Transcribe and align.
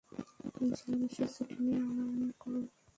ছয় 0.77 0.95
মাসের 0.99 1.29
ছুটি 1.35 1.55
নিয়ে 1.63 1.77
আরাম 1.87 2.11
করো। 2.41 2.59